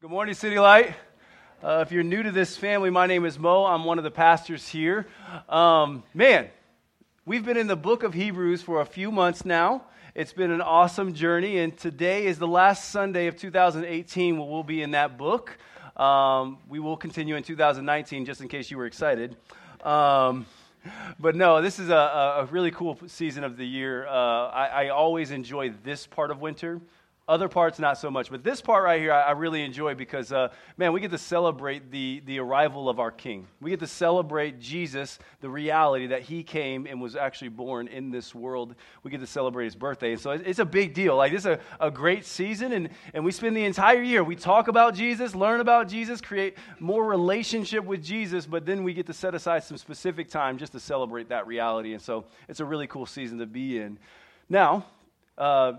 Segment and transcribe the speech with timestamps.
[0.00, 0.94] Good morning, City Light.
[1.62, 3.66] Uh, if you're new to this family, my name is Mo.
[3.66, 5.06] I'm one of the pastors here.
[5.46, 6.48] Um, man,
[7.26, 9.82] we've been in the book of Hebrews for a few months now.
[10.14, 14.62] It's been an awesome journey, and today is the last Sunday of 2018 where we'll
[14.62, 15.58] be in that book.
[15.98, 19.36] Um, we will continue in 2019, just in case you were excited.
[19.84, 20.46] Um,
[21.18, 24.06] but no, this is a, a, really cool season of the year.
[24.06, 26.80] Uh, I, I always enjoy this part of winter
[27.30, 28.28] other parts, not so much.
[28.28, 31.18] But this part right here, I, I really enjoy because, uh, man, we get to
[31.18, 33.46] celebrate the, the arrival of our King.
[33.60, 38.10] We get to celebrate Jesus, the reality that he came and was actually born in
[38.10, 38.74] this world.
[39.04, 40.12] We get to celebrate his birthday.
[40.12, 41.16] And so it's a big deal.
[41.16, 44.24] Like, this is a, a great season, and, and we spend the entire year.
[44.24, 48.92] We talk about Jesus, learn about Jesus, create more relationship with Jesus, but then we
[48.92, 51.92] get to set aside some specific time just to celebrate that reality.
[51.92, 53.98] And so it's a really cool season to be in.
[54.48, 54.86] Now,
[55.38, 55.74] uh,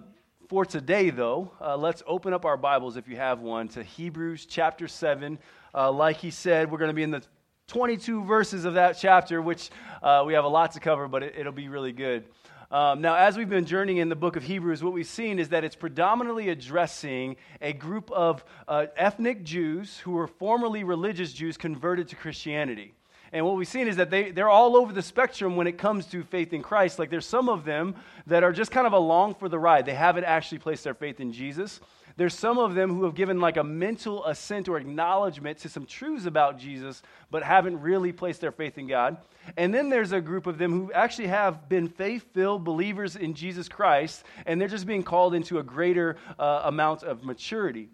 [0.52, 4.46] for today, though, uh, let's open up our Bibles, if you have one, to Hebrews
[4.46, 5.40] chapter 7.
[5.74, 7.24] Uh, like he said, we're going to be in the
[7.68, 9.70] 22 verses of that chapter, which
[10.04, 12.26] uh, we have a lot to cover, but it, will be really good.
[12.70, 15.48] Um, now, as we've been journeying in the book of Hebrews, what we've seen is
[15.50, 21.56] that it's predominantly addressing a group of uh, ethnic Jews who were formerly religious Jews
[21.56, 22.94] converted to Christianity.
[23.34, 26.06] And what we've seen is that they, they're all over the spectrum when it comes
[26.08, 27.00] to faith in Christ.
[27.00, 27.96] Like there's some of them
[28.28, 29.86] that are just kind of along for the ride.
[29.86, 31.80] They haven't actually placed their faith in Jesus.
[32.18, 35.86] There's some of them who have given like a mental assent or acknowledgement to some
[35.86, 39.18] truths about Jesus, but haven't really placed their faith in God.
[39.56, 43.34] And then there's a group of them who actually have been faith filled believers in
[43.34, 47.90] Jesus Christ, and they're just being called into a greater uh, amount of maturity.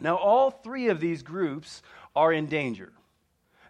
[0.00, 1.82] Now, all three of these groups
[2.14, 2.92] are in danger.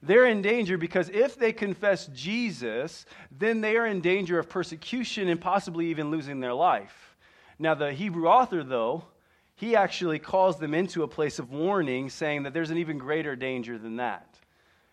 [0.03, 3.05] They're in danger because if they confess Jesus,
[3.37, 7.17] then they are in danger of persecution and possibly even losing their life.
[7.59, 9.05] Now, the Hebrew author, though,
[9.57, 13.35] he actually calls them into a place of warning, saying that there's an even greater
[13.35, 14.39] danger than that.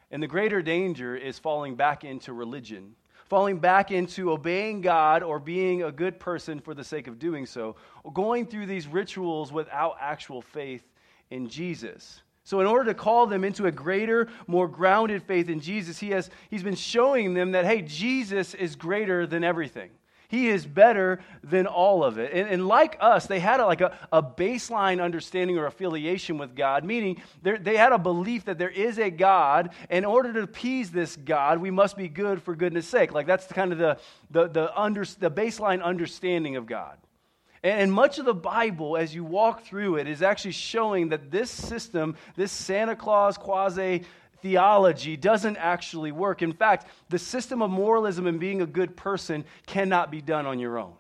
[0.10, 5.40] And the greater danger is falling back into religion, falling back into obeying God or
[5.40, 9.52] being a good person for the sake of doing so, or going through these rituals
[9.52, 10.84] without actual faith
[11.30, 12.22] in Jesus.
[12.46, 16.12] So, in order to call them into a greater, more grounded faith in Jesus, he
[16.12, 19.90] has, he's been showing them that, hey, Jesus is greater than everything.
[20.28, 22.32] He is better than all of it.
[22.34, 26.56] And, and like us, they had a, like a, a baseline understanding or affiliation with
[26.56, 29.72] God, meaning they had a belief that there is a God.
[29.90, 33.12] In order to appease this God, we must be good for goodness sake.
[33.12, 33.98] Like that's kind of the,
[34.30, 36.98] the, the, under, the baseline understanding of God.
[37.66, 41.50] And much of the Bible, as you walk through it, is actually showing that this
[41.50, 44.04] system, this Santa Claus quasi
[44.44, 46.44] theology, doesn't actually work.
[46.44, 50.60] In fact, the system of moralism and being a good person cannot be done on
[50.60, 50.94] your own.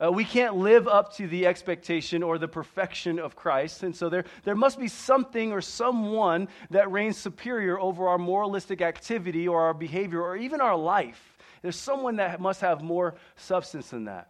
[0.00, 3.82] Uh, we can't live up to the expectation or the perfection of Christ.
[3.82, 8.80] And so there, there must be something or someone that reigns superior over our moralistic
[8.80, 11.36] activity or our behavior or even our life.
[11.62, 14.29] There's someone that must have more substance than that.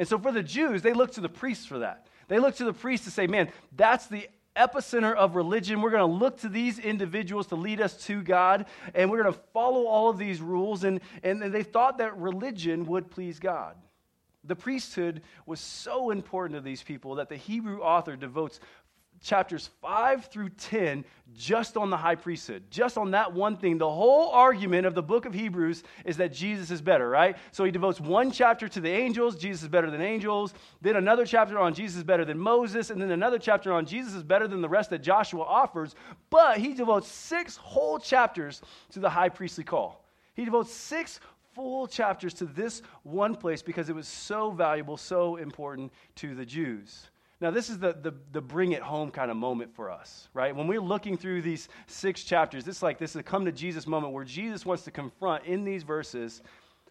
[0.00, 2.06] And so for the Jews, they look to the priests for that.
[2.28, 5.82] They look to the priests to say, man, that's the epicenter of religion.
[5.82, 9.34] We're going to look to these individuals to lead us to God, and we're going
[9.34, 10.84] to follow all of these rules.
[10.84, 13.76] And, and they thought that religion would please God.
[14.44, 18.58] The priesthood was so important to these people that the Hebrew author devotes
[19.22, 21.04] chapters 5 through 10
[21.34, 23.78] just on the high priesthood, just on that one thing.
[23.78, 27.36] The whole argument of the book of Hebrews is that Jesus is better, right?
[27.52, 31.24] So he devotes one chapter to the angels, Jesus is better than angels, then another
[31.24, 34.48] chapter on Jesus is better than Moses, and then another chapter on Jesus is better
[34.48, 35.94] than the rest that Joshua offers.
[36.30, 40.04] But he devotes six whole chapters to the high priestly call.
[40.34, 41.20] He devotes six
[41.54, 46.46] full chapters to this one place because it was so valuable, so important to the
[46.46, 47.10] Jews.
[47.40, 50.54] Now, this is the, the, the, bring it home kind of moment for us, right?
[50.54, 53.86] When we're looking through these six chapters, it's like this is a come to Jesus
[53.86, 56.42] moment where Jesus wants to confront in these verses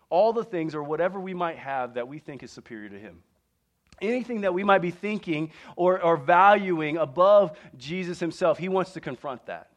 [0.09, 3.21] all the things or whatever we might have that we think is superior to him.
[4.01, 9.01] Anything that we might be thinking or, or valuing above Jesus himself, he wants to
[9.01, 9.69] confront that.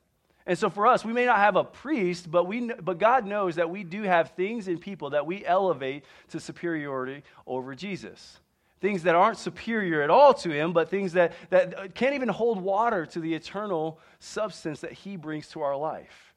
[0.47, 3.57] And so for us, we may not have a priest, but, we, but God knows
[3.57, 8.39] that we do have things and people that we elevate to superiority over Jesus
[8.83, 12.29] things that aren't superior at all to him, but things that, that uh, can't even
[12.29, 16.35] hold water to the eternal substance that he brings to our life.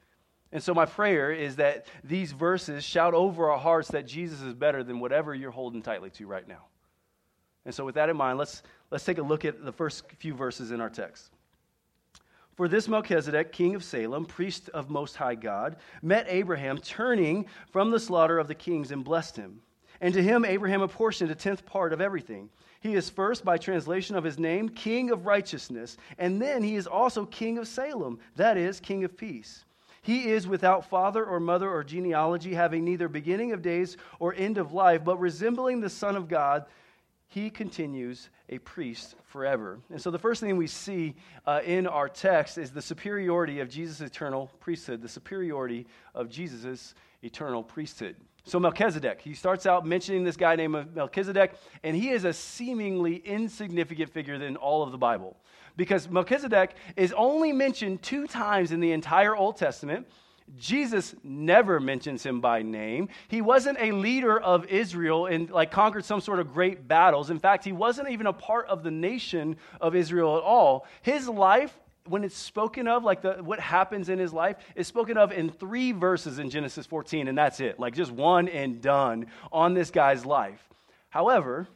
[0.52, 4.54] And so, my prayer is that these verses shout over our hearts that Jesus is
[4.54, 6.68] better than whatever you're holding tightly to right now.
[7.66, 10.36] And so, with that in mind, let's, let's take a look at the first few
[10.36, 11.32] verses in our text.
[12.54, 17.90] For this Melchizedek, king of Salem, priest of Most High God, met Abraham turning from
[17.90, 19.62] the slaughter of the kings and blessed him.
[20.02, 22.50] And to him, Abraham apportioned a tenth part of everything.
[22.82, 26.86] He is first, by translation of his name, King of righteousness, and then he is
[26.86, 29.66] also King of Salem, that is, King of peace.
[30.06, 34.60] He is without father or mother or genealogy, having neither beginning of days or end
[34.60, 36.66] of life, but resembling the Son of God.
[37.28, 39.80] He continues a priest forever.
[39.90, 41.16] And so, the first thing we see
[41.48, 46.94] uh, in our text is the superiority of Jesus' eternal priesthood, the superiority of Jesus'
[47.24, 48.16] eternal priesthood.
[48.48, 53.16] So, Melchizedek, he starts out mentioning this guy named Melchizedek, and he is a seemingly
[53.16, 55.36] insignificant figure in all of the Bible.
[55.78, 60.08] Because Melchizedek is only mentioned two times in the entire Old Testament.
[60.58, 63.10] Jesus never mentions him by name.
[63.30, 67.32] He wasn't a leader of Israel and like conquered some sort of great battles.
[67.32, 70.86] In fact, he wasn't even a part of the nation of Israel at all.
[71.02, 71.76] His life
[72.08, 75.50] when it's spoken of, like the, what happens in his life, is spoken of in
[75.50, 77.80] three verses in Genesis 14, and that's it.
[77.80, 80.62] Like just one and done on this guy's life.
[81.10, 81.68] However,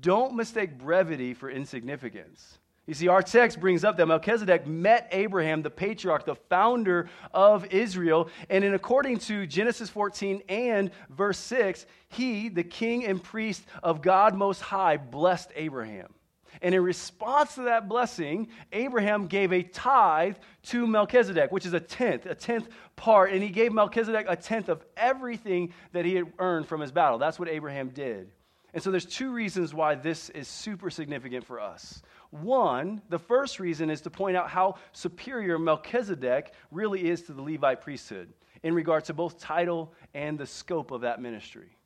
[0.00, 2.58] don't mistake brevity for insignificance.
[2.86, 7.66] You see, our text brings up that Melchizedek met Abraham, the patriarch, the founder of
[7.66, 8.30] Israel.
[8.48, 14.00] And in according to Genesis 14 and verse 6, he, the king and priest of
[14.00, 16.14] God Most High, blessed Abraham.
[16.62, 21.80] And in response to that blessing, Abraham gave a tithe to Melchizedek, which is a
[21.80, 23.32] tenth, a tenth part.
[23.32, 27.18] And he gave Melchizedek a tenth of everything that he had earned from his battle.
[27.18, 28.30] That's what Abraham did.
[28.74, 32.02] And so there's two reasons why this is super significant for us.
[32.30, 37.40] One, the first reason is to point out how superior Melchizedek really is to the
[37.40, 38.32] Levite priesthood
[38.62, 41.76] in regard to both title and the scope of that ministry.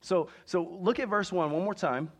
[0.00, 2.10] So, so look at verse 1 one more time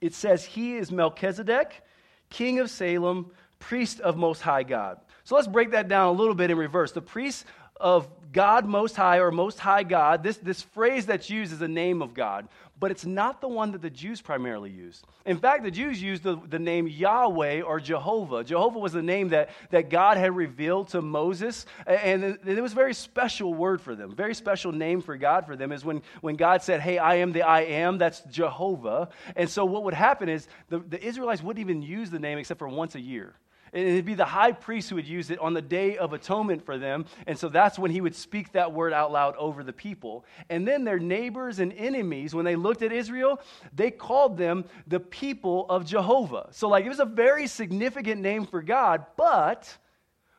[0.00, 1.82] it says, He is Melchizedek,
[2.30, 4.98] king of Salem, priest of Most High God.
[5.24, 6.92] So let's break that down a little bit in reverse.
[6.92, 7.46] The priest
[7.80, 11.68] of God Most High or Most High God, this, this phrase that's used is a
[11.68, 15.06] name of God, but it's not the one that the Jews primarily used.
[15.24, 18.44] In fact, the Jews used the, the name Yahweh or Jehovah.
[18.44, 22.76] Jehovah was the name that, that God had revealed to Moses, and it was a
[22.76, 26.36] very special word for them, very special name for God for them is when, when
[26.36, 29.08] God said, Hey, I am the I am, that's Jehovah.
[29.36, 32.58] And so what would happen is the, the Israelites wouldn't even use the name except
[32.58, 33.34] for once a year.
[33.76, 36.64] And it'd be the high priest who would use it on the day of atonement
[36.64, 37.04] for them.
[37.26, 40.24] And so that's when he would speak that word out loud over the people.
[40.48, 43.38] And then their neighbors and enemies, when they looked at Israel,
[43.74, 46.48] they called them the people of Jehovah.
[46.52, 49.04] So, like, it was a very significant name for God.
[49.18, 49.76] But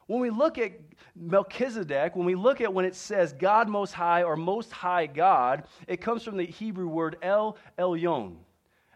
[0.07, 0.71] when we look at
[1.15, 5.65] Melchizedek, when we look at when it says God Most High or Most High God,
[5.87, 8.37] it comes from the Hebrew word El Elyon.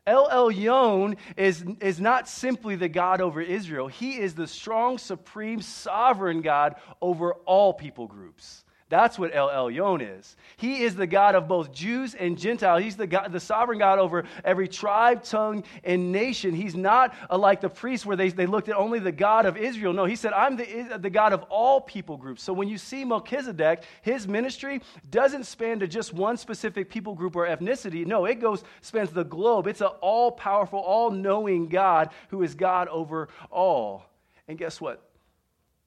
[0.07, 5.61] El Elyon is, is not simply the God over Israel, he is the strong, supreme,
[5.61, 8.63] sovereign God over all people groups.
[8.91, 10.35] That's what El Elyon is.
[10.57, 12.83] He is the God of both Jews and Gentiles.
[12.83, 16.53] He's the, God, the sovereign God over every tribe, tongue, and nation.
[16.53, 19.93] He's not like the priests where they, they looked at only the God of Israel.
[19.93, 22.43] No, he said, I'm the, the God of all people groups.
[22.43, 27.37] So when you see Melchizedek, his ministry doesn't span to just one specific people group
[27.37, 28.05] or ethnicity.
[28.05, 29.67] No, it goes, spans the globe.
[29.67, 34.03] It's an all powerful, all knowing God who is God over all.
[34.49, 35.01] And guess what?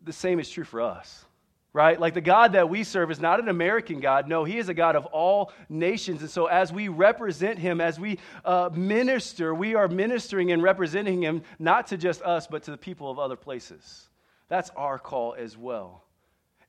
[0.03, 1.27] The same is true for us
[1.75, 2.01] right?
[2.01, 4.29] Like the God that we serve is not an American God.
[4.29, 6.23] No, He is a God of all nations.
[6.23, 11.23] And so as we represent Him, as we uh, minister, we are ministering and representing
[11.23, 14.09] Him not to just us, but to the people of other places.
[14.49, 16.05] That's our call as well.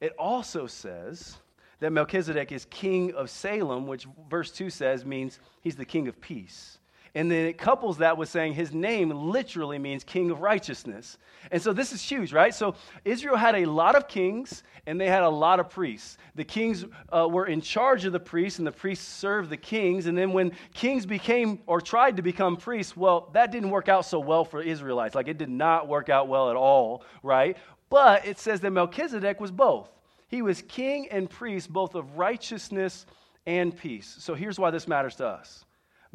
[0.02, 1.38] It also says
[1.80, 6.20] that Melchizedek is king of Salem, which verse 2 says means he's the king of
[6.20, 6.80] peace.
[7.16, 11.18] And then it couples that with saying his name literally means king of righteousness.
[11.50, 12.54] And so this is huge, right?
[12.54, 16.18] So Israel had a lot of kings and they had a lot of priests.
[16.36, 20.08] The kings uh, were in charge of the priests and the priests served the kings.
[20.08, 24.06] And then when kings became or tried to become priests, well, that didn't work out
[24.06, 25.16] so well for Israelites.
[25.16, 27.56] Like it did not work out well at all, right?
[27.90, 29.90] But it says that Melchizedek was both.
[30.28, 33.06] He was king and priest, both of righteousness
[33.46, 34.18] and peace.
[34.20, 35.64] So here's why this matters to us.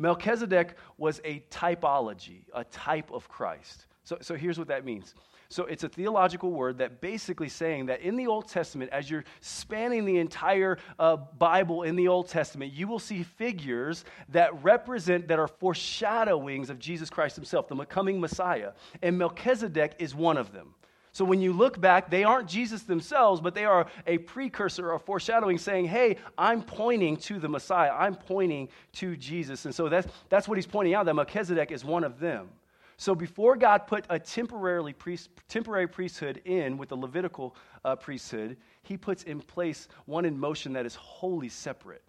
[0.01, 3.87] Melchizedek was a typology, a type of Christ.
[4.05, 5.15] So, so here's what that means.
[5.51, 9.25] So it's a theological word that basically saying that in the Old Testament, as you're
[9.41, 15.29] spanning the entire uh, Bible in the Old Testament, you will see figures that represent,
[15.29, 18.73] that are foreshadowings of Jesus Christ himself, the coming Messiah.
[19.03, 20.75] And Melchizedek is one of them.
[21.13, 24.99] So when you look back, they aren't Jesus themselves, but they are a precursor or
[24.99, 27.93] foreshadowing saying, hey, I'm pointing to the Messiah.
[27.93, 29.65] I'm pointing to Jesus.
[29.65, 32.49] And so that's, that's what he's pointing out, that Melchizedek is one of them.
[32.97, 38.57] So before God put a temporarily priest, temporary priesthood in with the Levitical uh, priesthood,
[38.83, 42.03] he puts in place one in motion that is wholly separate.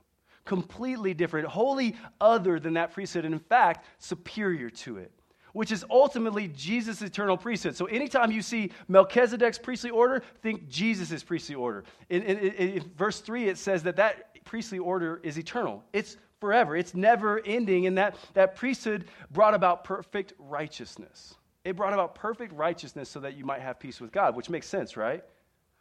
[0.45, 5.11] completely different, wholly other than that priesthood, and in fact, superior to it,
[5.53, 7.75] which is ultimately Jesus' eternal priesthood.
[7.75, 11.83] So anytime you see Melchizedek's priestly order, think Jesus' priestly order.
[12.09, 16.75] In, in, in, verse 3, it says that that priestly order is eternal, it's forever,
[16.75, 21.35] it's never ending, and that, that priesthood brought about perfect righteousness.
[21.63, 24.67] It brought about perfect righteousness so that you might have peace with God, which makes
[24.67, 25.23] sense, right?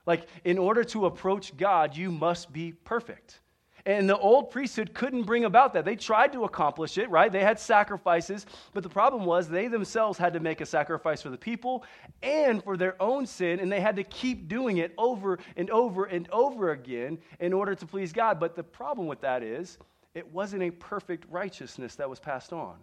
[0.06, 3.40] Like, in order to approach God, you must be perfect.
[3.86, 5.84] And the old priesthood couldn't bring about that.
[5.84, 7.30] They tried to accomplish it, right?
[7.30, 11.30] They had sacrifices, but the problem was they themselves had to make a sacrifice for
[11.30, 11.84] the people
[12.22, 16.04] and for their own sin, and they had to keep doing it over and over
[16.04, 18.38] and over again in order to please God.
[18.38, 19.78] But the problem with that is
[20.14, 22.76] it wasn't a perfect righteousness that was passed on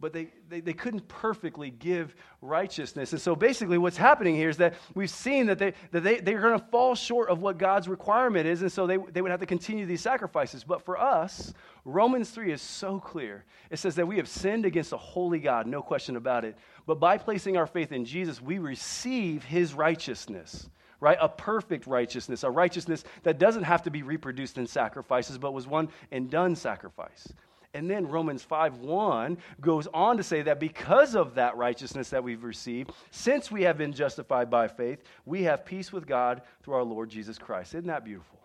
[0.00, 3.12] but they, they, they, couldn't perfectly give righteousness.
[3.12, 6.40] And so basically, what's happening here is that we've seen that, they, that they, they're
[6.40, 9.40] going to fall short of what God's requirement is, and so they, they would have
[9.40, 10.62] to continue these sacrifices.
[10.62, 11.52] But for us,
[11.84, 13.44] Romans 3 is so clear.
[13.70, 16.56] It says that we have sinned against a holy God, no question about it.
[16.86, 20.68] But by placing our faith in Jesus, we receive his righteousness
[21.00, 21.18] right?
[21.20, 25.64] A perfect righteousness, a righteousness that doesn't have to be reproduced in sacrifices, but was
[25.64, 27.32] one and done sacrifice.
[27.74, 32.24] And then Romans 5 1 goes on to say that because of that righteousness that
[32.24, 36.74] we've received, since we have been justified by faith, we have peace with God through
[36.74, 37.74] our Lord Jesus Christ.
[37.74, 38.38] Isn't that beautiful?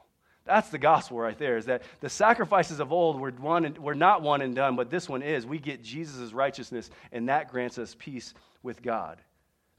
[0.46, 3.96] That's the gospel right there, is that the sacrifices of old were, one and, were
[3.96, 5.46] not one and done, but this one is.
[5.46, 9.22] We get Jesus' righteousness, and that grants us peace with God.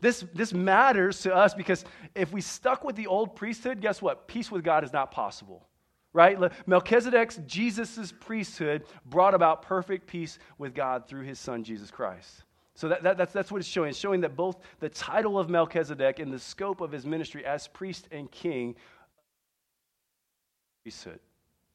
[0.00, 1.84] This, this matters to us because
[2.14, 4.26] if we stuck with the old priesthood, guess what?
[4.26, 5.66] Peace with God is not possible
[6.14, 6.38] right?
[6.66, 12.44] Melchizedek's, Jesus' priesthood brought about perfect peace with God through his son, Jesus Christ.
[12.76, 13.90] So that, that, that's, that's what it's showing.
[13.90, 17.68] It's showing that both the title of Melchizedek and the scope of his ministry as
[17.68, 18.76] priest and king
[20.82, 21.20] priesthood.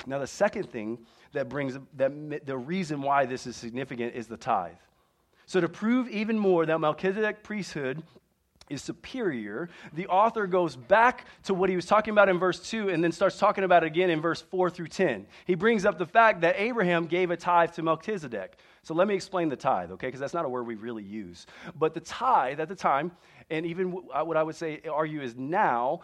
[0.07, 0.99] Now, the second thing
[1.33, 4.71] that brings that the reason why this is significant is the tithe.
[5.45, 8.01] So, to prove even more that Melchizedek priesthood
[8.69, 12.89] is superior, the author goes back to what he was talking about in verse 2
[12.89, 15.25] and then starts talking about it again in verse 4 through 10.
[15.45, 18.57] He brings up the fact that Abraham gave a tithe to Melchizedek.
[18.83, 20.07] So let me explain the tithe, okay?
[20.07, 21.45] Because that's not a word we really use.
[21.77, 23.11] But the tithe at the time,
[23.49, 26.01] and even uh, what I would say argue is now,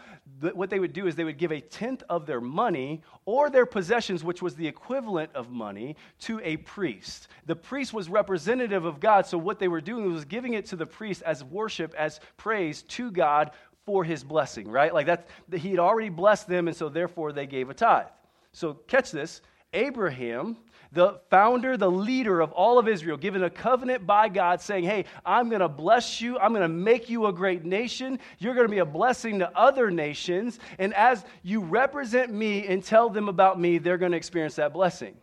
[0.54, 3.66] what they would do is they would give a tenth of their money or their
[3.66, 7.28] possessions, which was the equivalent of money, to a priest.
[7.46, 10.76] The priest was representative of God, so what they were doing was giving it to
[10.76, 13.52] the priest as worship, as praise to God
[13.86, 14.94] for his blessing, right?
[14.94, 18.08] Like that, he had already blessed them, and so therefore they gave a tithe.
[18.52, 19.42] So catch this
[19.76, 20.58] Abraham
[20.96, 25.06] the founder, the leader of all of Israel, given a covenant by God saying, Hey,
[25.26, 26.40] I'm going to bless you.
[26.40, 28.18] I'm going to make you a great nation.
[28.40, 30.58] You're going to be a blessing to other nations.
[30.80, 34.74] And as you represent me and tell them about me, they're going to experience that
[34.74, 35.16] blessing.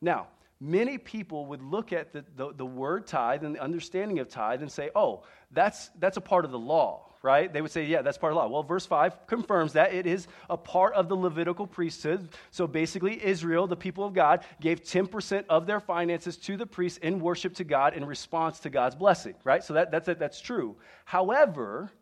[0.00, 0.26] Now,
[0.60, 4.60] many people would look at the, the, the word tithe and the understanding of tithe
[4.60, 7.52] and say, Oh, that's, that's a part of the law right?
[7.52, 8.48] They would say, yeah, that's part of law.
[8.48, 12.28] Well, verse 5 confirms that it is a part of the Levitical priesthood.
[12.50, 16.98] So basically, Israel, the people of God, gave 10% of their finances to the priests
[16.98, 19.62] in worship to God in response to God's blessing, right?
[19.62, 20.76] So that, that's, that's true.
[21.04, 21.92] However,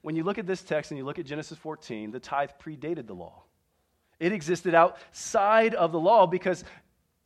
[0.00, 3.06] when you look at this text and you look at Genesis 14, the tithe predated
[3.06, 3.42] the law.
[4.18, 6.64] It existed outside of the law because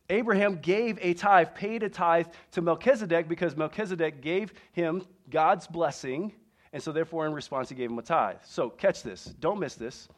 [0.09, 6.33] Abraham gave a tithe, paid a tithe to Melchizedek because Melchizedek gave him God's blessing
[6.73, 8.37] and so, therefore, in response, he gave him a tithe.
[8.43, 9.25] So, catch this.
[9.39, 10.09] Don't miss this.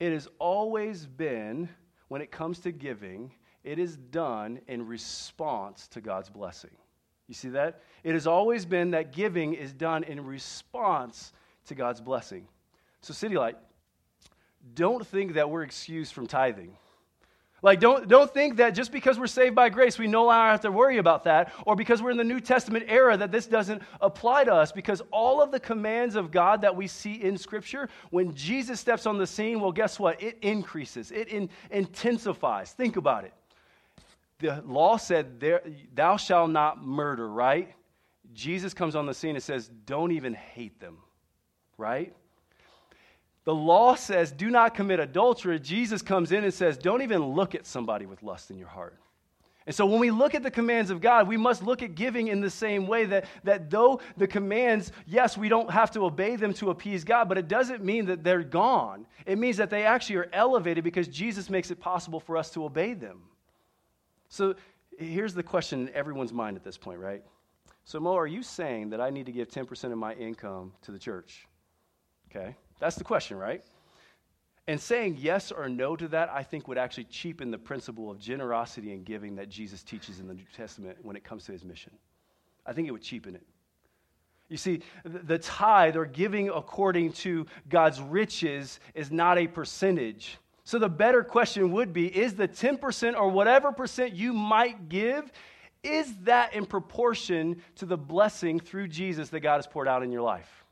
[0.00, 1.68] It has always been,
[2.08, 6.72] when it comes to giving, it is done in response to God's blessing.
[7.28, 7.82] You see that?
[8.02, 11.32] It has always been that giving is done in response
[11.66, 12.48] to God's blessing.
[13.00, 13.56] So, City Light,
[14.74, 16.76] don't think that we're excused from tithing.
[17.66, 20.60] Like, don't, don't think that just because we're saved by grace, we no longer have
[20.60, 23.82] to worry about that, or because we're in the New Testament era, that this doesn't
[24.00, 27.88] apply to us, because all of the commands of God that we see in Scripture,
[28.10, 30.22] when Jesus steps on the scene, well, guess what?
[30.22, 32.70] It increases, it in, intensifies.
[32.70, 33.32] Think about it.
[34.38, 37.74] The law said, there, Thou shalt not murder, right?
[38.32, 40.98] Jesus comes on the scene and says, Don't even hate them,
[41.78, 42.14] right?
[43.46, 45.60] The law says, do not commit adultery.
[45.60, 48.98] Jesus comes in and says, don't even look at somebody with lust in your heart.
[49.66, 52.26] And so when we look at the commands of God, we must look at giving
[52.26, 56.34] in the same way that, that though the commands, yes, we don't have to obey
[56.34, 59.06] them to appease God, but it doesn't mean that they're gone.
[59.26, 62.64] It means that they actually are elevated because Jesus makes it possible for us to
[62.64, 63.22] obey them.
[64.28, 64.56] So
[64.98, 67.22] here's the question in everyone's mind at this point, right?
[67.84, 70.90] So, Mo, are you saying that I need to give 10% of my income to
[70.90, 71.46] the church?
[72.28, 72.56] Okay.
[72.78, 73.64] That's the question, right?
[74.68, 78.18] And saying yes or no to that, I think, would actually cheapen the principle of
[78.18, 81.64] generosity and giving that Jesus teaches in the New Testament when it comes to his
[81.64, 81.92] mission.
[82.66, 83.46] I think it would cheapen it.
[84.48, 90.38] You see, the tithe or giving according to God's riches is not a percentage.
[90.64, 95.30] So the better question would be is the 10% or whatever percent you might give,
[95.82, 100.10] is that in proportion to the blessing through Jesus that God has poured out in
[100.10, 100.64] your life?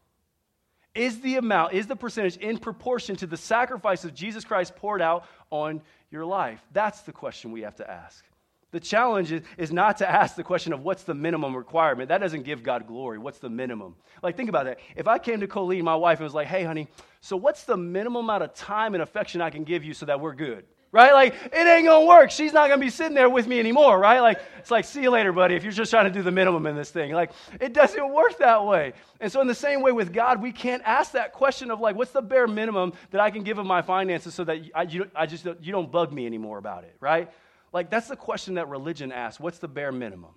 [0.94, 5.02] Is the amount, is the percentage in proportion to the sacrifice of Jesus Christ poured
[5.02, 6.60] out on your life?
[6.72, 8.24] That's the question we have to ask.
[8.70, 12.08] The challenge is, is not to ask the question of what's the minimum requirement.
[12.08, 13.18] That doesn't give God glory.
[13.18, 13.94] What's the minimum?
[14.22, 14.78] Like, think about that.
[14.96, 16.88] If I came to Colleen, my wife, and was like, hey, honey,
[17.20, 20.20] so what's the minimum amount of time and affection I can give you so that
[20.20, 20.64] we're good?
[20.94, 21.12] Right?
[21.12, 22.30] Like, it ain't gonna work.
[22.30, 24.20] She's not gonna be sitting there with me anymore, right?
[24.20, 26.66] Like, it's like, see you later, buddy, if you're just trying to do the minimum
[26.66, 27.10] in this thing.
[27.10, 28.92] Like, it doesn't work that way.
[29.18, 31.96] And so, in the same way with God, we can't ask that question of, like,
[31.96, 35.10] what's the bare minimum that I can give of my finances so that I, you,
[35.16, 37.28] I just, you don't bug me anymore about it, right?
[37.72, 40.30] Like, that's the question that religion asks what's the bare minimum?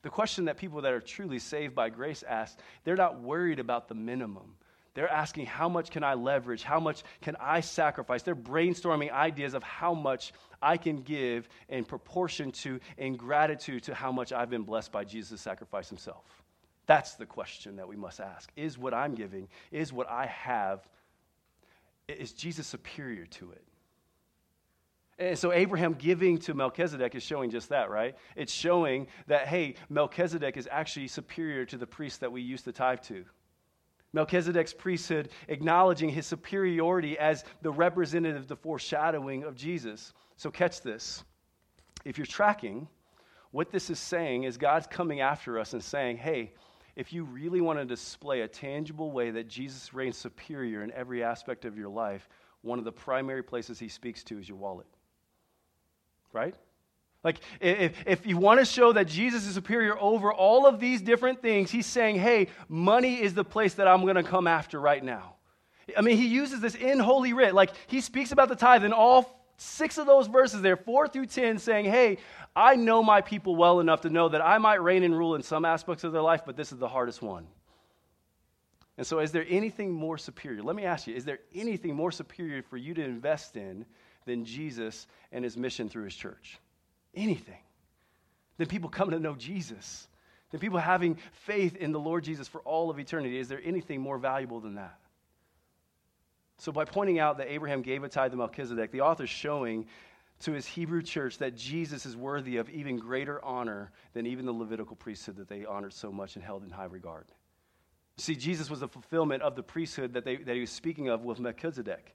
[0.00, 3.88] The question that people that are truly saved by grace ask, they're not worried about
[3.88, 4.54] the minimum.
[4.98, 6.64] They're asking, how much can I leverage?
[6.64, 8.24] How much can I sacrifice?
[8.24, 13.94] They're brainstorming ideas of how much I can give in proportion to, in gratitude to
[13.94, 16.24] how much I've been blessed by Jesus' sacrifice himself.
[16.86, 18.50] That's the question that we must ask.
[18.56, 20.80] Is what I'm giving, is what I have,
[22.08, 23.62] is Jesus superior to it?
[25.20, 28.16] And so Abraham giving to Melchizedek is showing just that, right?
[28.34, 32.72] It's showing that, hey, Melchizedek is actually superior to the priest that we used to
[32.72, 33.24] tithe to.
[34.12, 40.12] Melchizedek's priesthood acknowledging his superiority as the representative, the foreshadowing of Jesus.
[40.36, 41.24] So catch this.
[42.04, 42.88] If you're tracking,
[43.50, 46.52] what this is saying is God's coming after us and saying, hey,
[46.96, 51.22] if you really want to display a tangible way that Jesus reigns superior in every
[51.22, 52.28] aspect of your life,
[52.62, 54.86] one of the primary places he speaks to is your wallet
[56.32, 56.54] right?
[57.24, 61.00] Like, if, if you want to show that Jesus is superior over all of these
[61.00, 64.80] different things, he's saying, hey, money is the place that I'm going to come after
[64.80, 65.34] right now.
[65.96, 67.54] I mean, he uses this in Holy Writ.
[67.54, 71.26] Like, he speaks about the tithe in all six of those verses there, four through
[71.26, 72.18] 10, saying, hey,
[72.54, 75.42] I know my people well enough to know that I might reign and rule in
[75.42, 77.46] some aspects of their life, but this is the hardest one.
[78.96, 80.62] And so, is there anything more superior?
[80.62, 83.86] Let me ask you, is there anything more superior for you to invest in
[84.28, 86.58] than Jesus and his mission through his church.
[87.14, 87.60] Anything.
[88.56, 90.08] Than people coming to know Jesus.
[90.50, 93.38] Than people having faith in the Lord Jesus for all of eternity.
[93.38, 94.98] Is there anything more valuable than that?
[96.58, 99.86] So, by pointing out that Abraham gave a tithe to Melchizedek, the author is showing
[100.40, 104.52] to his Hebrew church that Jesus is worthy of even greater honor than even the
[104.52, 107.26] Levitical priesthood that they honored so much and held in high regard.
[108.18, 111.22] See, Jesus was the fulfillment of the priesthood that, they, that he was speaking of
[111.22, 112.14] with Melchizedek.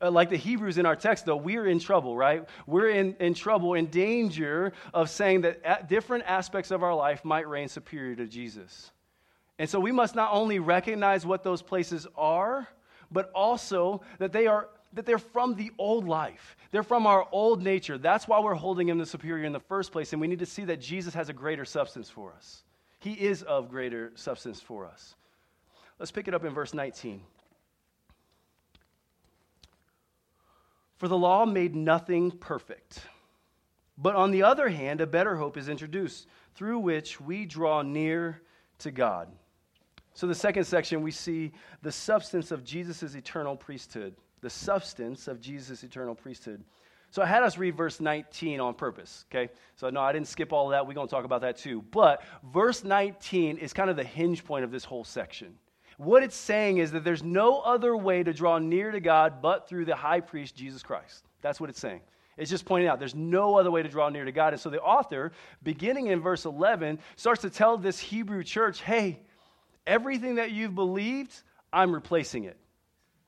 [0.00, 2.46] Uh, like the Hebrews in our text, though, we're in trouble, right?
[2.66, 7.48] We're in, in trouble, in danger of saying that different aspects of our life might
[7.48, 8.90] reign superior to Jesus.
[9.58, 12.68] And so we must not only recognize what those places are,
[13.10, 16.56] but also that they are that they're from the old life.
[16.70, 17.98] They're from our old nature.
[17.98, 20.12] That's why we're holding him the superior in the first place.
[20.12, 22.62] And we need to see that Jesus has a greater substance for us.
[22.98, 25.14] He is of greater substance for us.
[25.98, 27.20] Let's pick it up in verse 19.
[30.96, 33.00] For the law made nothing perfect.
[33.98, 38.42] But on the other hand, a better hope is introduced, through which we draw near
[38.78, 39.28] to God.
[40.14, 44.14] So, the second section, we see the substance of Jesus' eternal priesthood.
[44.40, 46.64] The substance of Jesus' eternal priesthood.
[47.10, 49.52] So, I had us read verse 19 on purpose, okay?
[49.76, 50.86] So, no, I didn't skip all of that.
[50.86, 51.82] We're going to talk about that too.
[51.90, 55.54] But verse 19 is kind of the hinge point of this whole section.
[55.98, 59.68] What it's saying is that there's no other way to draw near to God but
[59.68, 61.24] through the high priest, Jesus Christ.
[61.40, 62.00] That's what it's saying.
[62.36, 64.52] It's just pointing out there's no other way to draw near to God.
[64.52, 65.32] And so the author,
[65.62, 69.20] beginning in verse 11, starts to tell this Hebrew church hey,
[69.86, 71.34] everything that you've believed,
[71.72, 72.56] I'm replacing it.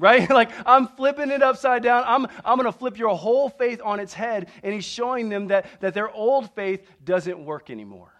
[0.00, 0.30] Right?
[0.30, 2.04] like I'm flipping it upside down.
[2.06, 4.48] I'm, I'm going to flip your whole faith on its head.
[4.62, 8.17] And he's showing them that, that their old faith doesn't work anymore.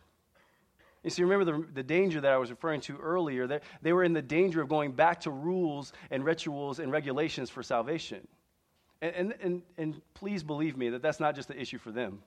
[1.04, 4.04] You see, remember the, the danger that I was referring to earlier, that they were
[4.04, 8.26] in the danger of going back to rules and rituals and regulations for salvation.
[9.00, 12.20] And, and, and, and please believe me that that's not just the issue for them.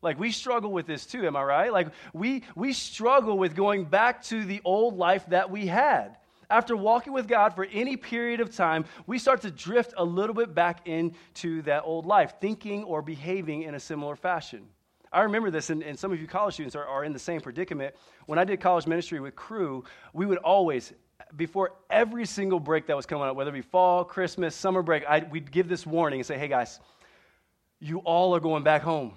[0.00, 1.72] Like, we struggle with this too, am I right?
[1.72, 6.16] Like, we, we struggle with going back to the old life that we had.
[6.50, 10.34] After walking with God for any period of time, we start to drift a little
[10.34, 14.66] bit back into that old life, thinking or behaving in a similar fashion.
[15.14, 17.40] I remember this, and, and some of you college students are, are in the same
[17.40, 17.94] predicament.
[18.26, 20.92] When I did college ministry with Cru, we would always,
[21.36, 25.04] before every single break that was coming up, whether it be fall, Christmas, summer break,
[25.06, 26.80] I, we'd give this warning and say, hey guys,
[27.78, 29.16] you all are going back home.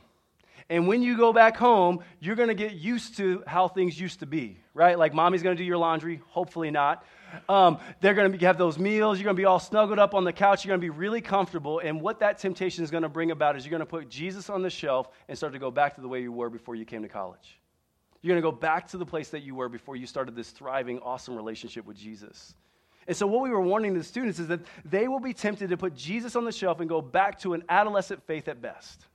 [0.69, 4.19] And when you go back home, you're going to get used to how things used
[4.19, 4.99] to be, right?
[4.99, 7.03] Like mommy's going to do your laundry, hopefully not.
[7.49, 9.17] Um, they're going to have those meals.
[9.17, 10.65] You're going to be all snuggled up on the couch.
[10.65, 11.79] You're going to be really comfortable.
[11.79, 14.49] And what that temptation is going to bring about is you're going to put Jesus
[14.49, 16.85] on the shelf and start to go back to the way you were before you
[16.85, 17.59] came to college.
[18.21, 20.49] You're going to go back to the place that you were before you started this
[20.49, 22.55] thriving, awesome relationship with Jesus.
[23.07, 25.77] And so, what we were warning the students is that they will be tempted to
[25.77, 29.05] put Jesus on the shelf and go back to an adolescent faith at best.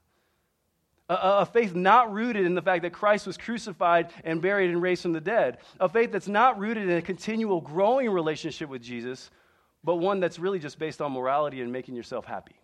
[1.08, 5.02] A, faith not rooted in the fact that Christ was crucified and buried and raised
[5.02, 5.58] from the dead.
[5.78, 9.30] A faith that's not rooted in a continual growing relationship with Jesus,
[9.84, 12.54] but one that's really just based on morality and making yourself happy.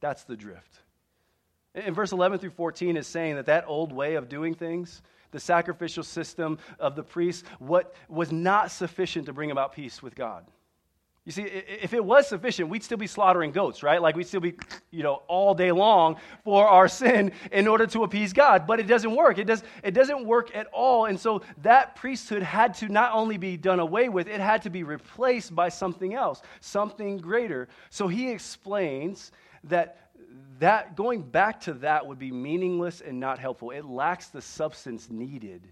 [0.00, 0.80] That's the drift.
[1.74, 5.40] In verse 11 through 14 is saying that that old way of doing things, the
[5.40, 10.46] sacrificial system of the priests, what was not sufficient to bring about peace with God.
[11.26, 14.00] You see, if it was sufficient, we'd still be slaughtering goats, right?
[14.00, 14.54] Like we'd still be,
[14.92, 18.64] you know, all day long for our sin in order to appease God.
[18.64, 19.38] But it doesn't work.
[19.38, 21.06] It, does, it doesn't work at all.
[21.06, 24.70] And so that priesthood had to not only be done away with, it had to
[24.70, 27.66] be replaced by something else, something greater.
[27.90, 29.32] So he explains
[29.64, 30.10] that
[30.60, 33.72] that going back to that would be meaningless and not helpful.
[33.72, 35.66] It lacks the substance needed.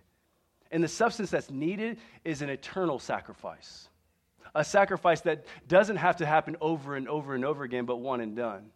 [0.72, 3.88] And the substance that's needed is an eternal sacrifice
[4.54, 8.20] a sacrifice that doesn't have to happen over and over and over again, but one
[8.20, 8.70] and done.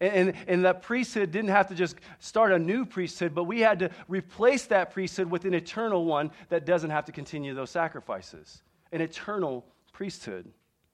[0.00, 3.80] And, and, that priesthood didn't have to just start a new priesthood, but we had
[3.80, 8.62] to replace that priesthood with an eternal one that doesn't have to continue those sacrifices.
[8.92, 10.50] An eternal priesthood.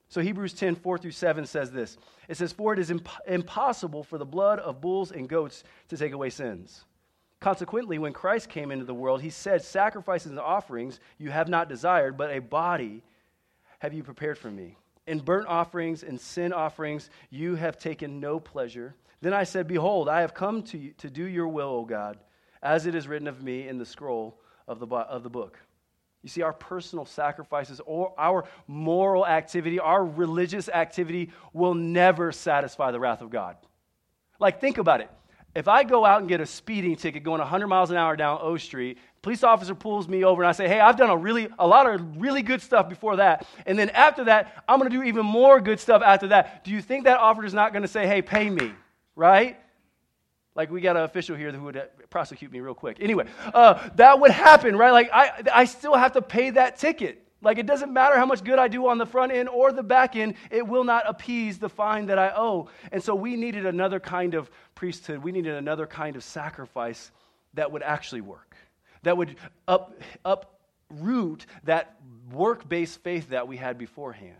[0.09, 1.97] So Hebrews 10, 4 through 7 says this
[2.27, 5.95] It says, For it is imp- impossible for the blood of bulls and goats to
[5.95, 6.83] take away sins.
[7.39, 11.69] Consequently, when Christ came into the world, he said, Sacrifices and offerings you have not
[11.69, 13.03] desired, but a body
[13.79, 14.77] have you prepared for me?
[15.05, 18.95] In burnt offerings and sin offerings you have taken no pleasure.
[19.21, 22.17] Then I said, Behold, I have come to, you, to do your will, O God,
[22.61, 25.59] as it is written of me in the scroll of the, of the book.
[26.23, 32.91] You see, our personal sacrifices or our moral activity, our religious activity will never satisfy
[32.91, 33.55] the wrath of God.
[34.39, 35.09] Like, think about it.
[35.55, 38.39] If I go out and get a speeding ticket going 100 miles an hour down
[38.41, 41.49] O Street police officer pulls me over and I say, hey, I've done a really
[41.59, 43.45] a lot of really good stuff before that.
[43.65, 46.63] And then after that, I'm going to do even more good stuff after that.
[46.63, 48.71] Do you think that officer is not going to say, hey, pay me,
[49.17, 49.57] right?
[50.55, 52.99] Like we got an official here who would uh, prosecute me real quick.
[53.01, 54.91] Anyway, uh, that would happen, right?
[54.91, 57.26] Like I, I still have to pay that ticket.
[57.41, 59.83] Like it doesn't matter how much good I do on the front end or the
[59.83, 62.69] back end, it will not appease the fine that I owe.
[62.91, 65.23] And so we needed another kind of priesthood.
[65.23, 67.11] We needed another kind of sacrifice
[67.53, 68.47] that would actually work
[69.03, 69.37] that would
[69.69, 71.95] up, uproot that
[72.31, 74.35] work based faith that we had beforehand.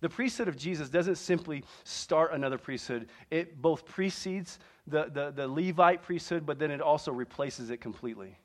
[0.00, 5.48] The priesthood of Jesus doesn't simply start another priesthood, it both precedes the, the, the
[5.48, 8.38] Levite priesthood, but then it also replaces it completely.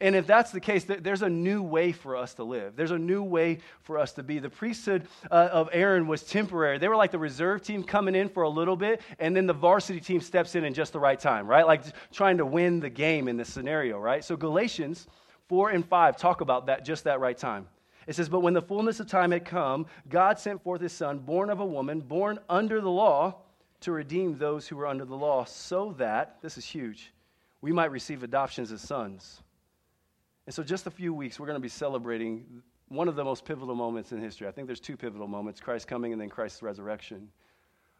[0.00, 2.76] And if that's the case, there's a new way for us to live.
[2.76, 4.38] There's a new way for us to be.
[4.38, 6.78] The priesthood uh, of Aaron was temporary.
[6.78, 9.52] They were like the reserve team coming in for a little bit, and then the
[9.52, 11.66] varsity team steps in in just the right time, right?
[11.66, 14.24] Like trying to win the game in this scenario, right?
[14.24, 15.06] So Galatians
[15.48, 17.66] 4 and 5 talk about that, just that right time.
[18.06, 21.18] It says, But when the fullness of time had come, God sent forth his son,
[21.18, 23.36] born of a woman, born under the law,
[23.80, 27.12] to redeem those who were under the law, so that, this is huge,
[27.60, 29.42] we might receive adoptions as sons.
[30.50, 32.44] And so, just a few weeks, we're going to be celebrating
[32.88, 34.48] one of the most pivotal moments in history.
[34.48, 37.28] I think there's two pivotal moments Christ coming and then Christ's resurrection.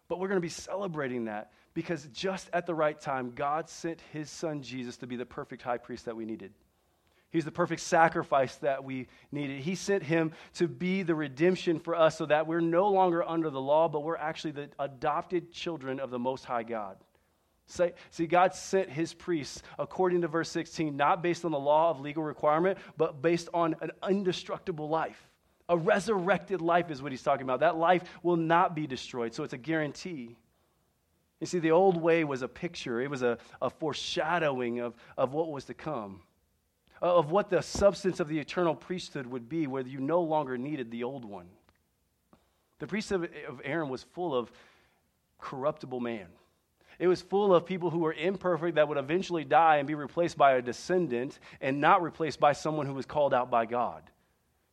[0.08, 4.00] But we're going to be celebrating that because just at the right time, God sent
[4.12, 6.52] his son Jesus to be the perfect high priest that we needed.
[7.30, 9.60] He's the perfect sacrifice that we needed.
[9.60, 13.50] He sent him to be the redemption for us so that we're no longer under
[13.50, 16.96] the law, but we're actually the adopted children of the Most High God.
[17.70, 22.00] See, God sent his priests, according to verse 16, not based on the law of
[22.00, 25.28] legal requirement, but based on an indestructible life.
[25.68, 27.60] A resurrected life is what he's talking about.
[27.60, 30.36] That life will not be destroyed, so it's a guarantee.
[31.38, 35.32] You see, the old way was a picture, it was a, a foreshadowing of, of
[35.32, 36.20] what was to come,
[37.00, 40.58] uh, of what the substance of the eternal priesthood would be, where you no longer
[40.58, 41.46] needed the old one.
[42.80, 44.50] The priesthood of Aaron was full of
[45.38, 46.26] corruptible man.
[47.00, 50.36] It was full of people who were imperfect that would eventually die and be replaced
[50.36, 54.02] by a descendant and not replaced by someone who was called out by God.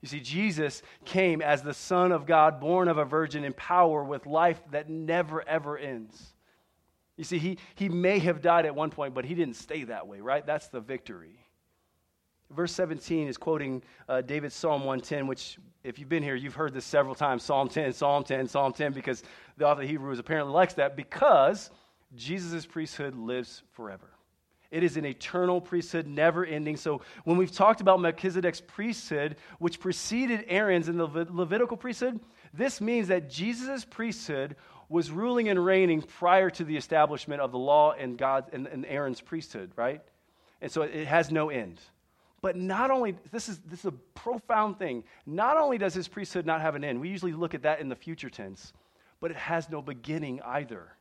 [0.02, 4.04] You see, Jesus came as the Son of God, born of a virgin in power
[4.04, 6.34] with life that never, ever ends.
[7.16, 10.06] You see, he, he may have died at one point, but he didn't stay that
[10.06, 10.46] way, right?
[10.46, 11.40] That's the victory.
[12.52, 16.74] Verse 17 is quoting uh, David's Psalm 110, which, if you've been here, you've heard
[16.74, 19.24] this several times Psalm 10, Psalm 10, Psalm 10, because
[19.56, 21.72] the author of Hebrews apparently likes that, because
[22.15, 24.10] Jesus' priesthood lives forever.
[24.70, 26.76] It is an eternal priesthood, never ending.
[26.76, 32.20] So, when we've talked about Melchizedek's priesthood, which preceded Aaron's in the Levitical priesthood,
[32.54, 34.56] this means that Jesus' priesthood
[34.89, 38.86] was ruling and reigning prior to the establishment of the law and God and, and
[38.86, 40.02] Aaron's priesthood, right?
[40.62, 41.80] And so it has no end.
[42.41, 45.04] But not only, this is, this is a profound thing.
[45.26, 47.89] Not only does his priesthood not have an end, we usually look at that in
[47.89, 48.74] the future tense,
[49.20, 50.97] but it has no beginning either.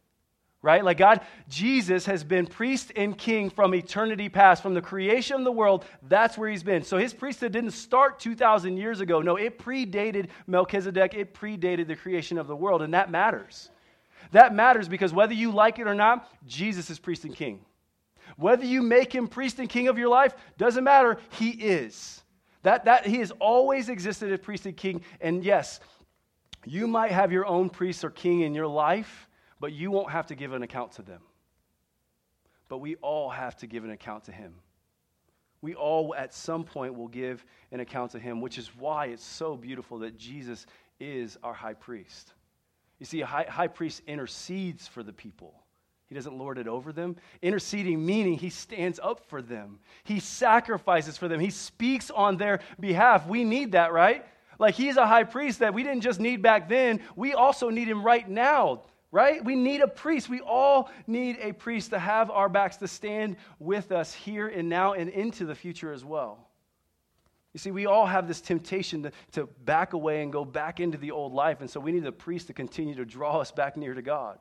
[0.62, 0.85] Right?
[0.85, 5.45] Like God, Jesus has been priest and king from eternity past, from the creation of
[5.45, 5.85] the world.
[6.09, 6.83] That's where he's been.
[6.83, 9.21] So his priesthood didn't start 2,000 years ago.
[9.23, 13.71] No, it predated Melchizedek, it predated the creation of the world, and that matters.
[14.33, 17.61] That matters because whether you like it or not, Jesus is priest and king.
[18.37, 21.19] Whether you make him priest and king of your life, doesn't matter.
[21.31, 22.23] He is.
[22.62, 25.03] That, that he has always existed as priest and king.
[25.21, 25.79] And yes,
[26.64, 29.26] you might have your own priest or king in your life,
[29.61, 31.21] but you won't have to give an account to them.
[32.69, 34.55] But we all have to give an account to him.
[35.62, 39.25] We all, at some point, will give an account to him, which is why it's
[39.25, 40.66] so beautiful that Jesus
[41.01, 42.33] is our high priest.
[42.99, 45.55] You see, a high, high priest intercedes for the people.
[46.09, 47.16] He doesn't lord it over them.
[47.42, 49.81] Interceding, meaning he stands up for them.
[50.05, 51.40] He sacrifices for them.
[51.40, 53.27] He speaks on their behalf.
[53.27, 54.25] We need that, right?
[54.59, 57.88] Like he's a high priest that we didn't just need back then, we also need
[57.88, 59.45] him right now, right?
[59.45, 60.29] We need a priest.
[60.29, 64.69] We all need a priest to have our backs to stand with us here and
[64.69, 66.47] now and into the future as well.
[67.53, 70.99] You see, we all have this temptation to, to back away and go back into
[70.99, 73.79] the old life, and so we need a priest to continue to draw us back
[73.79, 74.38] near to God.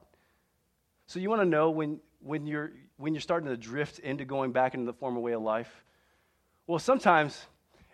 [1.08, 4.52] So you want to know when, when, you're, when you're starting to drift into going
[4.52, 5.86] back into the former way of life?
[6.68, 7.46] Well, sometimes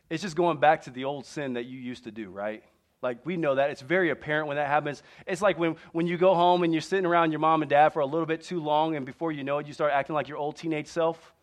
[0.10, 2.64] it's just going back to the old sin that you used to do, right?
[3.02, 3.72] Like, we know that.
[3.72, 5.02] It's very apparent when that happens.
[5.26, 7.90] It's like when, when you go home and you're sitting around your mom and dad
[7.90, 10.28] for a little bit too long, and before you know it, you start acting like
[10.28, 11.34] your old teenage self.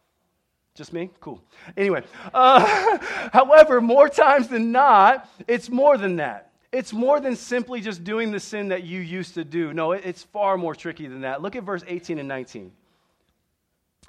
[0.74, 1.10] Just me?
[1.18, 1.42] Cool.
[1.76, 2.98] Anyway, uh,
[3.32, 6.52] however, more times than not, it's more than that.
[6.70, 9.72] It's more than simply just doing the sin that you used to do.
[9.72, 11.42] No, it's far more tricky than that.
[11.42, 12.70] Look at verse 18 and 19.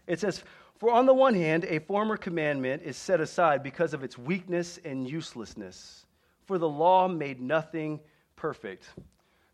[0.06, 0.44] It says,
[0.78, 4.78] For on the one hand, a former commandment is set aside because of its weakness
[4.84, 6.06] and uselessness,
[6.50, 8.00] for the law made nothing
[8.36, 8.90] perfect.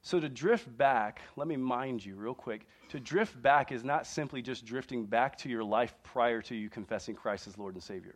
[0.01, 2.65] So to drift back, let me mind you real quick.
[2.87, 6.69] To drift back is not simply just drifting back to your life prior to you
[6.69, 8.15] confessing Christ as Lord and Savior.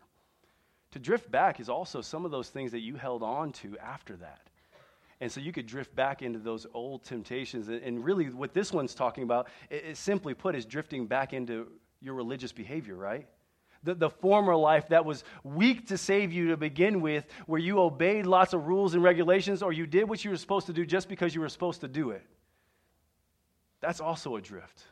[0.92, 4.16] To drift back is also some of those things that you held on to after
[4.16, 4.48] that.
[5.20, 7.68] And so you could drift back into those old temptations.
[7.68, 11.68] And really, what this one's talking about, it, it simply put, is drifting back into
[12.00, 13.28] your religious behavior, right?
[13.84, 17.80] The, the former life that was weak to save you to begin with, where you
[17.80, 20.86] obeyed lots of rules and regulations, or you did what you were supposed to do
[20.86, 22.24] just because you were supposed to do it.
[23.82, 24.84] That's also a drift.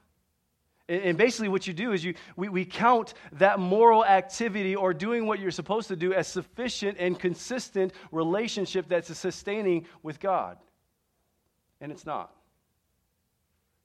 [0.89, 5.25] And, basically, what you do is you, we, we count that moral activity or doing
[5.25, 10.57] what you're supposed to do as sufficient and consistent relationship that's sustaining with God.
[11.81, 12.31] And it's not.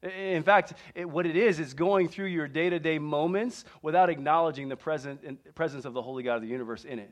[0.03, 4.11] In fact, it, what it is, is going through your day to day moments without
[4.11, 7.11] acknowledging the present, presence of the Holy God of the universe in it.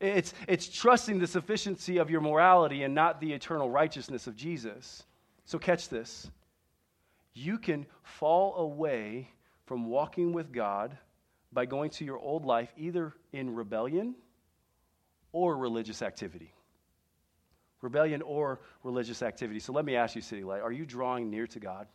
[0.00, 5.04] It's, it's trusting the sufficiency of your morality and not the eternal righteousness of Jesus.
[5.44, 6.30] So, catch this.
[7.34, 9.28] You can fall away
[9.66, 10.96] from walking with God
[11.52, 14.14] by going to your old life either in rebellion
[15.32, 16.52] or religious activity.
[17.80, 19.60] Rebellion or religious activity.
[19.60, 21.86] So let me ask you, City Light, are you drawing near to God?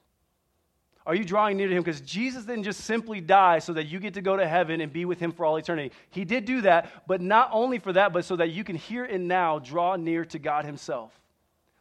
[1.06, 1.84] Are you drawing near to him?
[1.84, 4.92] Because Jesus didn't just simply die so that you get to go to heaven and
[4.92, 5.92] be with him for all eternity.
[6.10, 9.06] He did do that, but not only for that, but so that you can here
[9.06, 11.12] and now draw near to God himself.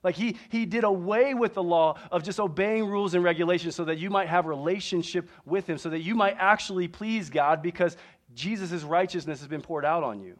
[0.02, 3.86] Like he, he did away with the law of just obeying rules and regulations so
[3.86, 7.96] that you might have relationship with him, so that you might actually please God because
[8.34, 10.38] Jesus' righteousness has been poured out on you.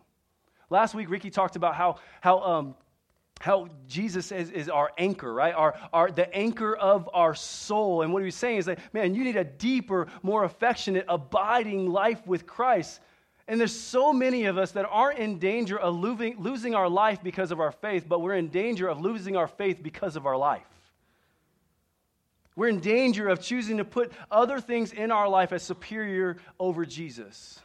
[0.68, 2.74] Last week, Ricky talked about how, how um,
[3.40, 5.54] how Jesus is, is our anchor, right?
[5.54, 8.02] Our, our, the anchor of our soul.
[8.02, 11.90] And what he was saying is that, man, you need a deeper, more affectionate, abiding
[11.90, 13.00] life with Christ.
[13.46, 17.22] And there's so many of us that aren't in danger of losing, losing our life
[17.22, 20.36] because of our faith, but we're in danger of losing our faith because of our
[20.36, 20.62] life.
[22.56, 26.86] We're in danger of choosing to put other things in our life as superior over
[26.86, 27.60] Jesus.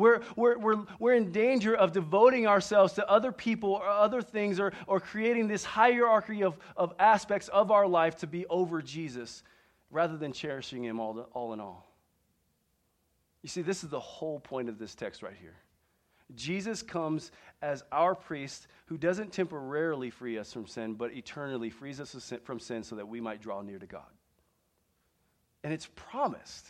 [0.00, 4.58] We're, we're, we're, we're in danger of devoting ourselves to other people or other things
[4.58, 9.42] or, or creating this hierarchy of, of aspects of our life to be over Jesus
[9.90, 11.86] rather than cherishing Him all, all in all.
[13.42, 15.56] You see, this is the whole point of this text right here.
[16.34, 22.00] Jesus comes as our priest who doesn't temporarily free us from sin, but eternally frees
[22.00, 24.08] us from sin so that we might draw near to God.
[25.62, 26.68] And it's promised.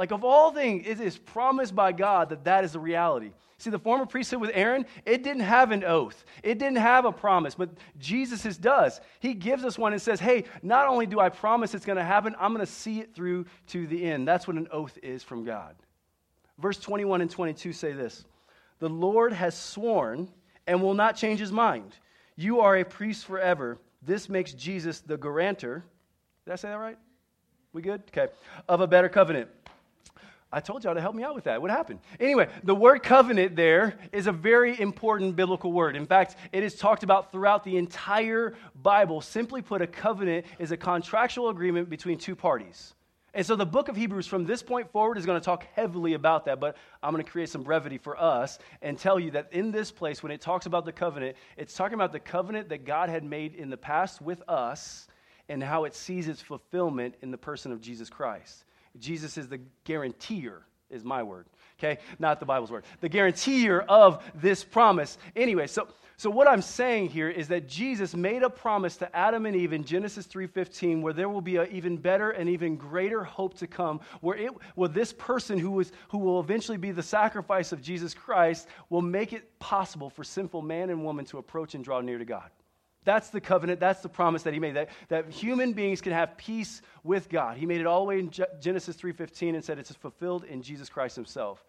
[0.00, 3.32] Like, of all things, it is promised by God that that is the reality.
[3.58, 7.12] See, the former priesthood with Aaron, it didn't have an oath, it didn't have a
[7.12, 8.98] promise, but Jesus' does.
[9.18, 12.02] He gives us one and says, Hey, not only do I promise it's going to
[12.02, 14.26] happen, I'm going to see it through to the end.
[14.26, 15.76] That's what an oath is from God.
[16.58, 18.24] Verse 21 and 22 say this
[18.78, 20.28] The Lord has sworn
[20.66, 21.92] and will not change his mind.
[22.36, 23.76] You are a priest forever.
[24.00, 25.84] This makes Jesus the guarantor.
[26.46, 26.96] Did I say that right?
[27.74, 28.02] We good?
[28.08, 28.32] Okay.
[28.66, 29.50] Of a better covenant.
[30.52, 31.62] I told y'all to help me out with that.
[31.62, 32.00] What happened?
[32.18, 35.94] Anyway, the word covenant there is a very important biblical word.
[35.94, 39.20] In fact, it is talked about throughout the entire Bible.
[39.20, 42.94] Simply put, a covenant is a contractual agreement between two parties.
[43.32, 46.14] And so the book of Hebrews from this point forward is going to talk heavily
[46.14, 49.52] about that, but I'm going to create some brevity for us and tell you that
[49.52, 52.84] in this place, when it talks about the covenant, it's talking about the covenant that
[52.84, 55.06] God had made in the past with us
[55.48, 58.64] and how it sees its fulfillment in the person of Jesus Christ.
[58.98, 61.46] Jesus is the guarantor, is my word,
[61.78, 62.00] okay?
[62.18, 62.84] Not the Bible's word.
[63.00, 65.16] The guarantor of this promise.
[65.36, 69.46] Anyway, so, so what I'm saying here is that Jesus made a promise to Adam
[69.46, 73.24] and Eve in Genesis 3.15 where there will be an even better and even greater
[73.24, 77.02] hope to come, where, it, where this person who, was, who will eventually be the
[77.02, 81.74] sacrifice of Jesus Christ will make it possible for sinful man and woman to approach
[81.74, 82.50] and draw near to God.
[83.04, 83.80] That's the covenant.
[83.80, 87.56] That's the promise that he made, that, that human beings can have peace with God.
[87.56, 90.88] He made it all the way in Genesis 3.15 and said it's fulfilled in Jesus
[90.88, 91.64] Christ himself.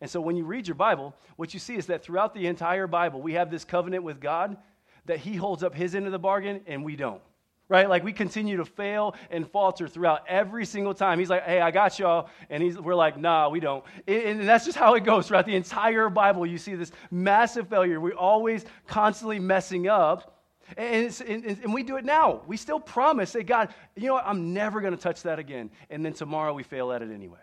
[0.00, 2.86] And so when you read your Bible, what you see is that throughout the entire
[2.86, 4.58] Bible, we have this covenant with God
[5.06, 7.22] that he holds up his end of the bargain and we don't.
[7.68, 7.88] Right?
[7.88, 11.18] Like we continue to fail and falter throughout every single time.
[11.18, 12.28] He's like, hey, I got y'all.
[12.48, 13.84] And we're like, nah, we don't.
[14.06, 16.46] And, and that's just how it goes throughout the entire Bible.
[16.46, 17.98] You see this massive failure.
[17.98, 20.35] We're always constantly messing up.
[20.76, 22.42] And, and, and, we do it now.
[22.46, 24.26] We still promise, say, God, you know what?
[24.26, 25.70] I'm never going to touch that again.
[25.90, 27.38] And then tomorrow we fail at it anyway,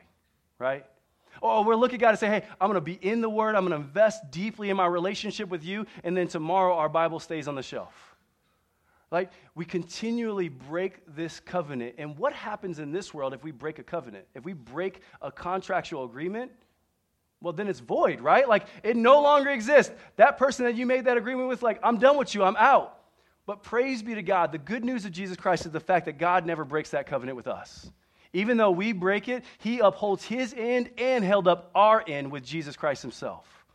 [0.59, 0.85] right?
[1.41, 3.29] Oh, or we're looking at God and say, hey, I'm going to be in the
[3.29, 3.55] Word.
[3.55, 5.85] I'm going to invest deeply in my relationship with you.
[6.03, 7.93] And then tomorrow our Bible stays on the shelf.
[9.09, 11.95] Like, we continually break this covenant.
[11.99, 14.25] And what happens in this world if we break a covenant?
[14.33, 16.51] If we break a contractual agreement,
[17.39, 18.47] well, then it's void, right?
[18.49, 19.93] Like, it no longer exists.
[20.15, 23.02] That person that you made that agreement with, like, I'm done with you, I'm out.
[23.45, 26.17] But praise be to God, the good news of Jesus Christ is the fact that
[26.17, 27.91] God never breaks that covenant with us.
[28.31, 32.43] Even though we break it, he upholds his end and held up our end with
[32.43, 33.65] Jesus Christ himself.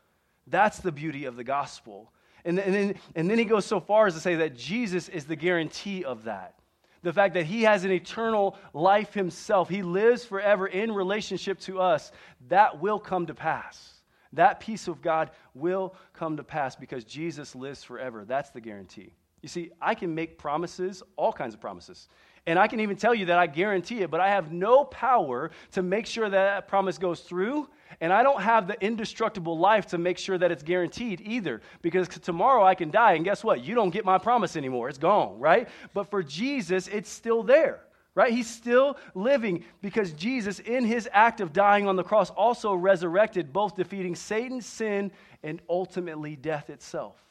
[0.47, 2.11] That's the beauty of the gospel.
[2.45, 5.37] And, then, and then he goes so far as to say that Jesus is the
[5.37, 6.55] guarantee of that.
[7.03, 11.81] The fact that he has an eternal life himself, he lives forever in relationship to
[11.81, 12.11] us,
[12.49, 13.95] that will come to pass.
[14.33, 18.25] That peace of God will come to pass because Jesus lives forever.
[18.25, 19.13] That's the guarantee.
[19.43, 22.09] You see, I can make promises, all kinds of promises.
[22.47, 25.51] And I can even tell you that I guarantee it, but I have no power
[25.73, 27.69] to make sure that that promise goes through.
[28.01, 31.61] And I don't have the indestructible life to make sure that it's guaranteed either.
[31.83, 33.63] Because tomorrow I can die, and guess what?
[33.63, 34.89] You don't get my promise anymore.
[34.89, 35.69] It's gone, right?
[35.93, 37.81] But for Jesus, it's still there,
[38.15, 38.33] right?
[38.33, 43.53] He's still living because Jesus, in his act of dying on the cross, also resurrected,
[43.53, 47.28] both defeating Satan, sin, and ultimately death itself.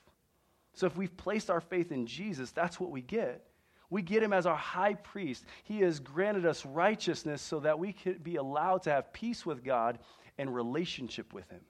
[0.78, 3.44] So if we've placed our faith in Jesus, that's what we get.
[3.90, 5.44] We get him as our high priest.
[5.64, 9.64] He has granted us righteousness so that we can be allowed to have peace with
[9.64, 9.98] God
[10.38, 11.62] and relationship with him.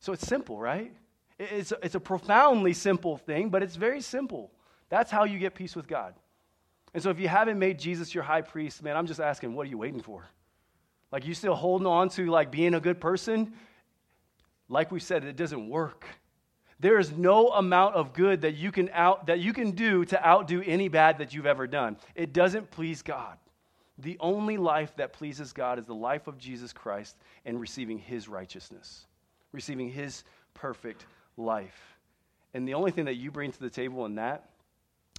[0.00, 0.94] So it's simple, right?
[1.38, 4.50] It's it's a profoundly simple thing, but it's very simple.
[4.88, 6.14] That's how you get peace with God.
[6.94, 9.66] And so if you haven't made Jesus your high priest, man, I'm just asking, what
[9.66, 10.26] are you waiting for?
[11.12, 13.52] Like you still holding on to like being a good person?
[14.70, 16.06] Like we said, it doesn't work.
[16.80, 20.26] There is no amount of good that you can out that you can do to
[20.26, 21.96] outdo any bad that you've ever done.
[22.14, 23.36] It doesn't please God.
[23.98, 28.28] The only life that pleases God is the life of Jesus Christ and receiving his
[28.28, 29.06] righteousness,
[29.50, 30.22] receiving his
[30.54, 31.98] perfect life.
[32.54, 34.50] And the only thing that you bring to the table in that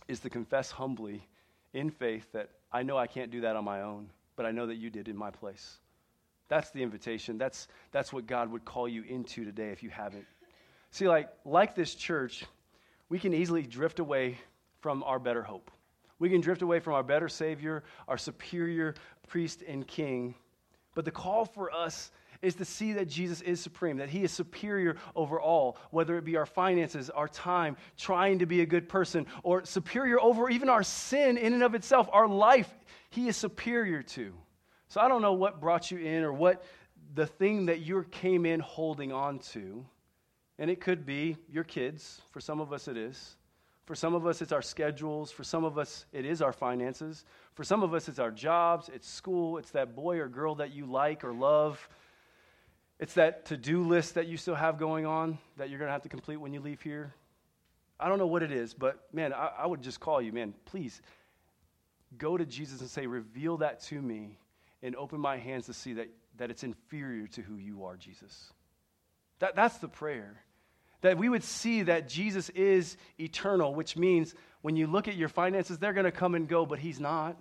[0.08, 1.28] is to confess humbly
[1.74, 4.66] in faith that I know I can't do that on my own, but I know
[4.68, 5.80] that you did in my place.
[6.48, 7.38] That's the invitation.
[7.38, 10.26] That's, that's what God would call you into today if you haven't
[10.92, 12.46] See, like, like this church,
[13.10, 14.38] we can easily drift away
[14.82, 15.72] from our better hope.
[16.20, 18.96] We can drift away from our better Savior, our superior
[19.28, 20.36] priest and king.
[20.96, 22.12] But the call for us
[22.42, 26.24] is to see that Jesus is supreme, that he is superior over all, whether it
[26.24, 30.70] be our finances, our time, trying to be a good person, or superior over even
[30.70, 32.74] our sin in and of itself, our life,
[33.10, 34.34] he is superior to.
[34.88, 36.64] So I don't know what brought you in or what
[37.14, 39.86] the thing that you came in holding on to.
[40.60, 42.22] And it could be your kids.
[42.30, 43.38] For some of us, it is.
[43.86, 45.32] For some of us, it's our schedules.
[45.32, 47.26] For some of us, it is our finances.
[47.56, 50.72] For some of us, it's our jobs, it's school, it's that boy or girl that
[50.72, 51.90] you like or love.
[53.00, 55.94] It's that to do list that you still have going on that you're going to
[55.94, 57.16] have to complete when you leave here.
[58.00, 60.54] I don't know what it is, but man, I, I would just call you, man,
[60.66, 61.02] please
[62.18, 64.38] go to Jesus and say, reveal that to me
[64.84, 68.54] and open my hands to see that, that it's inferior to who you are, Jesus.
[69.40, 70.44] That, that's the prayer.
[71.02, 75.30] That we would see that Jesus is eternal, which means when you look at your
[75.30, 77.38] finances, they're going to come and go, but He's not.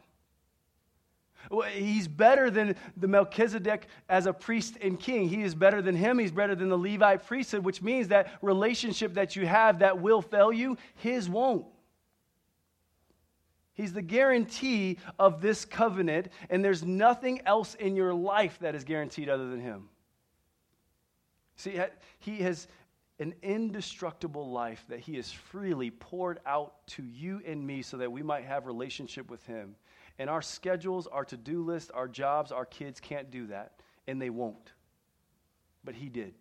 [1.73, 5.29] He's better than the Melchizedek as a priest and king.
[5.29, 6.19] He is better than him.
[6.19, 10.21] He's better than the Levite priesthood, which means that relationship that you have that will
[10.21, 11.65] fail you, his won't.
[13.73, 18.83] He's the guarantee of this covenant, and there's nothing else in your life that is
[18.83, 19.89] guaranteed other than him.
[21.55, 21.81] See,
[22.19, 22.67] he has
[23.21, 28.13] an indestructible life that he has freely poured out to you and me so that
[28.13, 29.75] we might have relationship with him.
[30.19, 33.73] And our schedules, our to do list, our jobs, our kids can't do that,
[34.07, 34.73] and they won't.
[35.85, 36.35] But He did.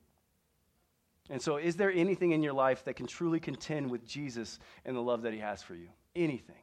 [1.29, 4.95] And so, is there anything in your life that can truly contend with Jesus and
[4.95, 5.89] the love that He has for you?
[6.15, 6.55] Anything.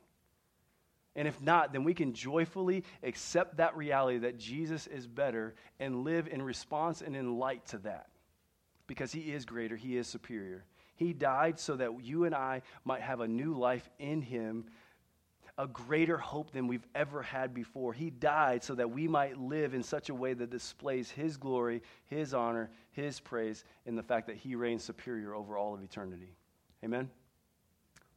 [1.17, 6.03] And if not, then we can joyfully accept that reality that Jesus is better and
[6.03, 8.09] live in response and in light to that.
[8.87, 10.65] Because he is greater, he is superior.
[10.97, 14.67] He died so that you and I might have a new life in him
[15.57, 17.93] a greater hope than we've ever had before.
[17.93, 21.83] He died so that we might live in such a way that displays His glory,
[22.07, 26.35] His honor, His praise, in the fact that He reigns superior over all of eternity.
[26.83, 27.09] Amen?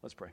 [0.01, 0.29] Let's pray.